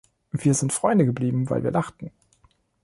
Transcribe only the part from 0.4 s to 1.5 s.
sind Freunde geblieben,